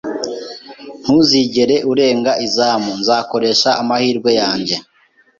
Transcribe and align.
"Ntuzigera 1.01 1.75
urenga 1.91 2.31
izamu." 2.45 2.91
"Nzakoresha 3.01 3.69
amahirwe 3.81 4.31
yanjye." 4.41 4.75